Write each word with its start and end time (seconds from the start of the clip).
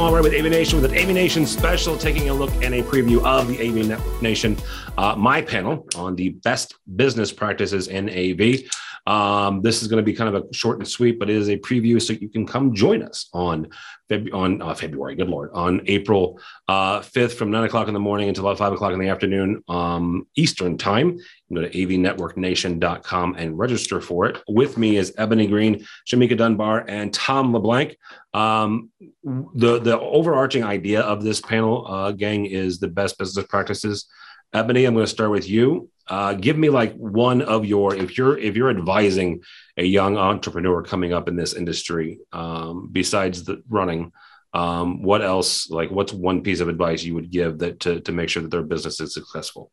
Malware 0.00 0.22
with 0.22 0.32
AV 0.32 0.44
Nation 0.50 0.80
with 0.80 0.90
an 0.90 0.96
AV 0.96 1.08
Nation 1.08 1.44
special, 1.44 1.94
taking 1.94 2.30
a 2.30 2.32
look 2.32 2.50
and 2.64 2.72
a 2.72 2.82
preview 2.82 3.22
of 3.22 3.46
the 3.48 3.60
AV 3.60 3.86
Network 3.86 4.22
Nation, 4.22 4.56
uh, 4.96 5.14
my 5.14 5.42
panel 5.42 5.86
on 5.94 6.16
the 6.16 6.30
best 6.30 6.74
business 6.96 7.30
practices 7.30 7.88
in 7.88 8.08
AV. 8.08 8.60
Um, 9.10 9.60
this 9.60 9.82
is 9.82 9.88
going 9.88 10.00
to 10.00 10.04
be 10.04 10.12
kind 10.12 10.32
of 10.32 10.44
a 10.44 10.54
short 10.54 10.78
and 10.78 10.86
sweet, 10.86 11.18
but 11.18 11.28
it 11.28 11.34
is 11.34 11.48
a 11.48 11.56
preview, 11.58 12.00
so 12.00 12.12
you 12.12 12.28
can 12.28 12.46
come 12.46 12.72
join 12.72 13.02
us 13.02 13.28
on 13.32 13.68
Feb- 14.08 14.32
on 14.32 14.62
uh, 14.62 14.72
February. 14.72 15.16
Good 15.16 15.28
lord, 15.28 15.50
on 15.52 15.82
April 15.86 16.38
uh, 16.68 17.00
fifth 17.00 17.34
from 17.34 17.50
nine 17.50 17.64
o'clock 17.64 17.88
in 17.88 17.94
the 17.94 17.98
morning 17.98 18.28
until 18.28 18.46
about 18.46 18.58
five 18.58 18.72
o'clock 18.72 18.92
in 18.92 19.00
the 19.00 19.08
afternoon 19.08 19.64
um, 19.66 20.28
Eastern 20.36 20.78
time. 20.78 21.18
You 21.48 21.56
go 21.56 21.62
to 21.62 21.70
avnetworknation.com 21.70 23.34
and 23.36 23.58
register 23.58 24.00
for 24.00 24.26
it. 24.26 24.40
With 24.48 24.78
me 24.78 24.96
is 24.96 25.12
Ebony 25.18 25.48
Green, 25.48 25.84
Shamika 26.08 26.36
Dunbar, 26.36 26.84
and 26.86 27.12
Tom 27.12 27.52
LeBlanc. 27.52 27.96
Um, 28.32 28.90
the 29.24 29.80
the 29.80 29.98
overarching 29.98 30.62
idea 30.62 31.00
of 31.00 31.24
this 31.24 31.40
panel, 31.40 31.84
uh, 31.88 32.12
gang, 32.12 32.46
is 32.46 32.78
the 32.78 32.86
best 32.86 33.18
business 33.18 33.44
practices. 33.48 34.06
Ebony, 34.52 34.84
I'm 34.84 34.94
going 34.94 35.06
to 35.06 35.10
start 35.10 35.30
with 35.30 35.48
you. 35.48 35.90
Uh, 36.08 36.34
give 36.34 36.58
me 36.58 36.70
like 36.70 36.92
one 36.94 37.40
of 37.42 37.64
your 37.64 37.94
if 37.94 38.18
you're 38.18 38.36
if 38.36 38.56
you're 38.56 38.70
advising 38.70 39.42
a 39.76 39.84
young 39.84 40.16
entrepreneur 40.16 40.82
coming 40.82 41.12
up 41.12 41.28
in 41.28 41.36
this 41.36 41.54
industry, 41.54 42.18
um, 42.32 42.88
besides 42.90 43.44
the 43.44 43.62
running, 43.68 44.10
um, 44.52 45.02
what 45.04 45.22
else? 45.22 45.70
Like, 45.70 45.92
what's 45.92 46.12
one 46.12 46.42
piece 46.42 46.58
of 46.58 46.68
advice 46.68 47.04
you 47.04 47.14
would 47.14 47.30
give 47.30 47.58
that 47.58 47.78
to 47.80 48.00
to 48.00 48.12
make 48.12 48.28
sure 48.28 48.42
that 48.42 48.50
their 48.50 48.64
business 48.64 49.00
is 49.00 49.14
successful? 49.14 49.70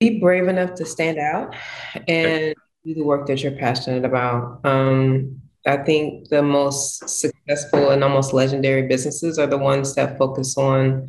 be 0.00 0.20
brave 0.20 0.48
enough 0.48 0.74
to 0.74 0.86
stand 0.86 1.18
out 1.18 1.54
and 2.06 2.54
do 2.84 2.94
the 2.94 3.02
work 3.02 3.26
that 3.26 3.42
you're 3.42 3.52
passionate 3.52 4.04
about. 4.04 4.60
Um, 4.64 5.40
I 5.66 5.78
think 5.78 6.28
the 6.28 6.42
most 6.42 7.08
successful 7.08 7.90
and 7.90 8.02
almost 8.04 8.32
legendary 8.32 8.86
businesses 8.86 9.38
are 9.38 9.46
the 9.46 9.58
ones 9.58 9.94
that 9.96 10.16
focus 10.16 10.56
on 10.56 11.08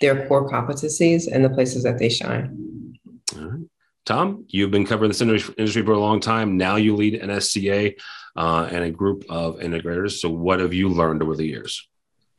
their 0.00 0.26
core 0.26 0.48
competencies 0.48 1.28
and 1.30 1.44
the 1.44 1.50
places 1.50 1.82
that 1.84 1.98
they 1.98 2.08
shine. 2.08 2.98
All 3.36 3.44
right. 3.46 3.60
Tom, 4.06 4.44
you've 4.48 4.70
been 4.70 4.86
covering 4.86 5.10
this 5.10 5.20
industry 5.20 5.54
industry 5.58 5.82
for 5.82 5.92
a 5.92 5.98
long 5.98 6.20
time. 6.20 6.56
Now 6.56 6.76
you 6.76 6.96
lead 6.96 7.20
NSCA 7.20 7.94
uh, 8.36 8.68
and 8.70 8.84
a 8.84 8.90
group 8.90 9.24
of 9.28 9.58
integrators. 9.58 10.12
So, 10.12 10.30
what 10.30 10.60
have 10.60 10.74
you 10.74 10.88
learned 10.88 11.22
over 11.22 11.36
the 11.36 11.46
years? 11.46 11.86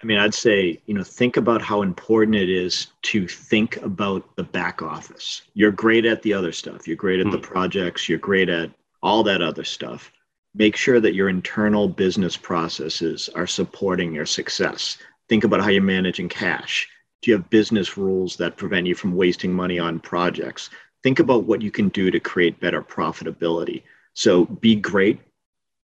I 0.02 0.08
mean, 0.08 0.18
I'd 0.18 0.34
say, 0.34 0.81
you 0.88 0.95
know, 0.95 1.03
think 1.03 1.38
about 1.38 1.62
how 1.62 1.84
important 1.84 2.36
it 2.36 2.50
is 2.50 2.88
to 3.03 3.28
think 3.28 3.78
about 3.78 4.36
the 4.36 4.44
back 4.44 4.81
office. 4.81 5.44
You're 5.53 5.72
great 5.72 6.06
at 6.06 6.23
the 6.23 6.34
other 6.34 6.52
stuff. 6.52 6.88
You're 6.88 6.98
great 6.98 7.20
at 7.20 7.31
the 7.31 7.38
projects. 7.38 8.09
You're 8.09 8.18
great 8.18 8.50
at 8.50 8.72
all 9.03 9.22
that 9.23 9.44
other 9.44 9.64
stuff. 9.64 10.12
Make 10.56 10.75
sure 10.75 11.00
that 11.00 11.14
your 11.14 11.30
internal 11.30 11.88
business 11.88 12.36
processes 12.36 13.30
are 13.36 13.46
supporting 13.46 14.14
your 14.14 14.25
success. 14.25 14.98
Think 15.30 15.44
about 15.44 15.62
how 15.62 15.70
you're 15.70 15.84
managing 15.84 16.30
cash. 16.30 16.90
Do 17.22 17.32
you 17.32 17.38
have 17.38 17.50
business 17.50 17.98
rules 17.98 18.36
that 18.38 18.58
prevent 18.58 18.88
you 18.88 18.96
from 18.96 19.16
wasting 19.16 19.54
money 19.54 19.78
on 19.80 20.00
projects? 20.00 20.70
Think 21.04 21.20
about 21.20 21.44
what 21.46 21.62
you 21.62 21.72
can 21.72 21.90
do 21.90 22.10
to 22.10 22.20
create 22.20 22.60
better 22.60 22.82
profitability. 22.82 23.84
So 24.14 24.46
be 24.46 24.76
great 24.76 25.20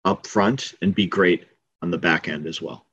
up 0.06 0.28
front 0.28 0.74
and 0.82 0.94
be 0.94 1.08
great 1.08 1.46
on 1.82 1.92
the 1.92 1.98
back 1.98 2.28
end 2.28 2.46
as 2.46 2.62
well. 2.62 2.86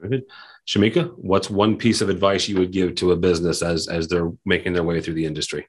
Very 0.00 0.10
good. 0.18 0.24
Shamika, 0.66 1.12
what's 1.16 1.50
one 1.50 1.76
piece 1.76 2.00
of 2.00 2.08
advice 2.08 2.48
you 2.48 2.58
would 2.58 2.72
give 2.72 2.94
to 2.96 3.12
a 3.12 3.16
business 3.16 3.62
as 3.62 3.88
as 3.88 4.08
they're 4.08 4.32
making 4.44 4.72
their 4.72 4.82
way 4.82 5.00
through 5.00 5.14
the 5.14 5.26
industry? 5.26 5.68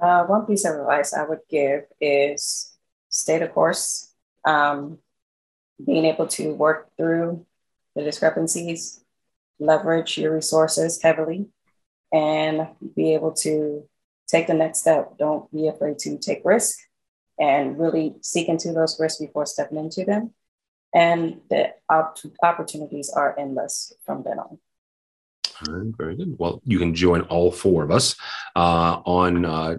Uh, 0.00 0.24
one 0.24 0.46
piece 0.46 0.64
of 0.64 0.76
advice 0.76 1.12
I 1.12 1.24
would 1.24 1.40
give 1.50 1.82
is 2.00 2.76
stay 3.08 3.38
the 3.38 3.48
course. 3.48 4.12
Um, 4.44 4.98
being 5.84 6.04
able 6.04 6.26
to 6.28 6.54
work 6.54 6.90
through 6.96 7.44
the 7.94 8.02
discrepancies, 8.02 9.00
leverage 9.58 10.18
your 10.18 10.34
resources 10.34 11.00
heavily, 11.02 11.46
and 12.12 12.68
be 12.96 13.14
able 13.14 13.32
to 13.32 13.88
take 14.28 14.46
the 14.46 14.54
next 14.54 14.80
step. 14.80 15.18
Don't 15.18 15.50
be 15.52 15.68
afraid 15.68 15.98
to 16.00 16.18
take 16.18 16.42
risk 16.44 16.78
and 17.38 17.78
really 17.78 18.16
seek 18.20 18.48
into 18.48 18.72
those 18.72 18.98
risks 19.00 19.20
before 19.20 19.46
stepping 19.46 19.78
into 19.78 20.04
them. 20.04 20.32
And 20.94 21.40
the 21.50 21.74
op- 21.88 22.18
opportunities 22.42 23.10
are 23.10 23.38
endless 23.38 23.92
from 24.04 24.22
then 24.22 24.38
on. 24.38 24.58
All 25.66 25.74
right, 25.74 25.94
very 25.96 26.16
good. 26.16 26.36
Well, 26.38 26.60
you 26.64 26.78
can 26.78 26.94
join 26.94 27.22
all 27.22 27.50
four 27.50 27.82
of 27.82 27.90
us 27.90 28.16
uh, 28.54 29.00
on 29.04 29.44
uh, 29.44 29.78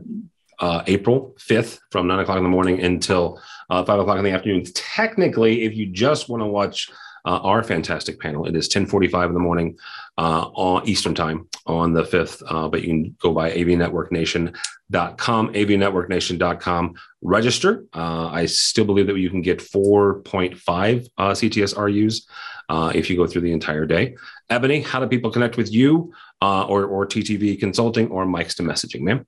uh, 0.60 0.84
April 0.88 1.36
5th 1.40 1.80
from 1.92 2.08
9 2.08 2.20
o'clock 2.20 2.38
in 2.38 2.44
the 2.44 2.50
morning 2.50 2.82
until 2.82 3.42
uh, 3.70 3.84
5 3.84 4.00
o'clock 4.00 4.18
in 4.18 4.26
the 4.26 4.32
afternoon. 4.32 4.64
Technically, 4.74 5.64
if 5.64 5.74
you 5.74 5.88
just 5.88 6.30
want 6.30 6.42
to 6.42 6.48
watch 6.48 6.90
uh, 7.26 7.40
our 7.44 7.64
fantastic 7.64 8.20
panel, 8.20 8.46
it 8.46 8.56
is 8.56 8.66
1045 8.66 9.30
in 9.30 9.34
the 9.34 9.40
morning 9.40 9.78
uh, 10.18 10.50
on 10.54 10.88
Eastern 10.88 11.16
time 11.16 11.48
on 11.66 11.94
the 11.94 12.04
5th, 12.04 12.44
uh, 12.48 12.68
but 12.68 12.82
you 12.82 12.88
can 12.88 13.16
go 13.20 13.34
by 13.34 13.52
avnetworknation.com, 13.52 15.54
avnetworknation.com, 15.54 16.94
register. 17.22 17.86
Uh, 17.94 18.28
I 18.28 18.46
still 18.46 18.86
believe 18.86 19.08
that 19.08 19.18
you 19.18 19.30
can 19.30 19.42
get 19.42 19.60
4.5 19.60 21.08
uh, 21.18 21.32
CTSRUs 21.32 22.22
uh, 22.70 22.92
if 22.94 23.10
you 23.10 23.18
go 23.18 23.28
through 23.28 23.42
the 23.42 23.54
entire 23.54 23.86
day. 23.86 24.16
Ebony, 24.50 24.82
how 24.82 25.00
do 25.00 25.08
people 25.08 25.32
connect 25.32 25.58
with 25.58 25.72
you 25.72 26.14
or, 26.42 26.86
or 26.86 27.06
TTV 27.06 27.60
Consulting 27.60 28.10
or 28.10 28.26
Mics 28.26 28.56
to 28.56 28.64
Messaging, 28.64 29.02
ma'am? 29.02 29.26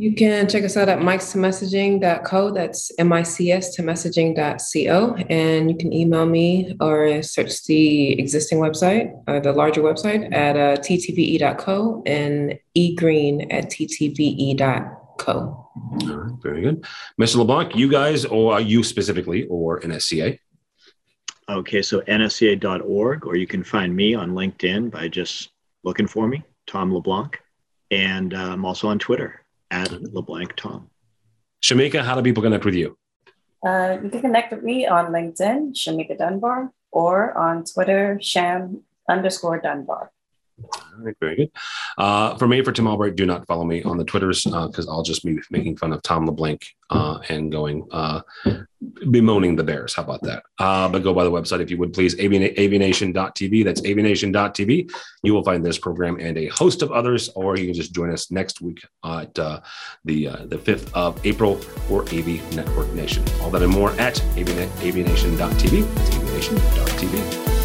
You 0.00 0.14
can 0.14 0.48
check 0.48 0.62
us 0.62 0.76
out 0.76 0.88
at 0.88 1.00
mics 1.00 1.32
to 1.32 1.38
messaging.co. 1.38 2.52
That's 2.52 2.92
M-I-C-S 2.98 3.74
to 3.74 3.82
messaging.co. 3.82 5.14
And 5.28 5.68
you 5.68 5.76
can 5.76 5.92
email 5.92 6.24
me 6.24 6.76
or 6.80 7.20
search 7.24 7.64
the 7.64 8.12
existing 8.12 8.58
website, 8.58 9.12
uh, 9.26 9.40
the 9.40 9.52
larger 9.52 9.82
website 9.82 10.32
at 10.32 10.56
uh, 10.56 10.80
ttve.co 10.80 12.04
and 12.06 12.56
egreen 12.76 13.52
at 13.52 13.72
ttve.co. 13.72 15.26
All 15.34 16.16
right, 16.16 16.42
very 16.44 16.60
good. 16.60 16.86
Mr. 17.20 17.38
LeBlanc, 17.38 17.74
you 17.74 17.90
guys, 17.90 18.24
or 18.24 18.60
you 18.60 18.84
specifically, 18.84 19.48
or 19.48 19.80
NSCA? 19.80 20.38
Okay, 21.48 21.82
so 21.82 22.02
nsca.org, 22.02 23.26
or 23.26 23.34
you 23.34 23.48
can 23.48 23.64
find 23.64 23.96
me 23.96 24.14
on 24.14 24.30
LinkedIn 24.30 24.92
by 24.92 25.08
just 25.08 25.50
looking 25.82 26.06
for 26.06 26.28
me, 26.28 26.44
Tom 26.68 26.94
LeBlanc. 26.94 27.36
And 27.90 28.32
uh, 28.32 28.52
I'm 28.52 28.64
also 28.64 28.86
on 28.86 29.00
Twitter 29.00 29.44
at 29.70 29.90
LeBlanc 29.92 30.54
Tom. 30.56 30.90
Shamika, 31.62 32.02
how 32.02 32.14
do 32.14 32.22
people 32.22 32.42
connect 32.42 32.64
with 32.64 32.74
you? 32.74 32.96
Uh, 33.64 33.98
you 34.02 34.10
can 34.10 34.20
connect 34.20 34.52
with 34.52 34.62
me 34.62 34.86
on 34.86 35.06
LinkedIn, 35.06 35.74
Shamika 35.74 36.16
Dunbar, 36.16 36.72
or 36.92 37.36
on 37.36 37.64
Twitter, 37.64 38.18
Sham 38.22 38.82
underscore 39.08 39.60
Dunbar. 39.60 40.12
All 40.64 41.04
right, 41.04 41.16
very 41.20 41.36
good. 41.36 41.50
Uh, 41.96 42.36
for 42.36 42.48
me, 42.48 42.62
for 42.62 42.72
Tim 42.72 42.86
Albright, 42.86 43.16
do 43.16 43.26
not 43.26 43.46
follow 43.46 43.64
me 43.64 43.82
on 43.82 43.98
the 43.98 44.04
Twitters 44.04 44.44
because 44.44 44.88
I'll 44.88 45.02
just 45.02 45.24
be 45.24 45.38
making 45.50 45.76
fun 45.76 45.92
of 45.92 46.02
Tom 46.02 46.26
LeBlanc 46.26 46.64
uh, 46.90 47.18
and 47.28 47.52
going 47.52 47.86
uh, 47.90 48.22
bemoaning 49.10 49.56
the 49.56 49.64
Bears. 49.64 49.94
How 49.94 50.02
about 50.02 50.22
that? 50.22 50.42
Uh, 50.58 50.88
but 50.88 51.02
go 51.02 51.14
by 51.14 51.24
the 51.24 51.30
website 51.30 51.60
if 51.60 51.70
you 51.70 51.78
would 51.78 51.92
please, 51.92 52.14
avnation.tv. 52.16 53.64
That's 53.64 53.80
avnation.tv. 53.82 54.90
You 55.22 55.34
will 55.34 55.44
find 55.44 55.64
this 55.64 55.78
program 55.78 56.18
and 56.20 56.36
a 56.36 56.46
host 56.48 56.82
of 56.82 56.90
others, 56.90 57.28
or 57.30 57.56
you 57.56 57.66
can 57.66 57.74
just 57.74 57.94
join 57.94 58.10
us 58.12 58.30
next 58.30 58.60
week 58.60 58.80
at 59.04 59.38
uh, 59.38 59.60
the 60.04 60.28
uh, 60.28 60.46
the 60.46 60.58
5th 60.58 60.92
of 60.94 61.24
April 61.24 61.56
for 61.56 62.02
AV 62.02 62.40
Network 62.54 62.92
Nation. 62.92 63.24
All 63.40 63.50
that 63.50 63.62
and 63.62 63.72
more 63.72 63.90
at 63.92 64.16
avnation.tv. 64.36 65.94
That's 65.94 66.10
avnation.tv. 66.10 67.57